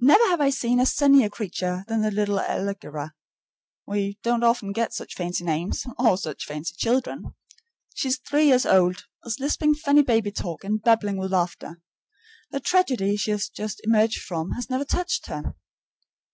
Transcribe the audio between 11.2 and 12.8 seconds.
laughter. The